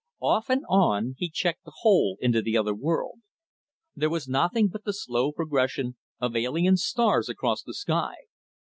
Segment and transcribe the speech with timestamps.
[0.23, 3.19] Off and on, he checked the hole into the other world.
[3.95, 8.15] There was nothing but the slow progression of alien stars across the sky.